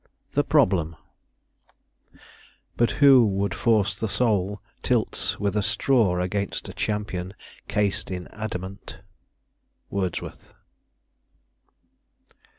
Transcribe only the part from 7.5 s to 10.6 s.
cased in adamant." Wordsworth.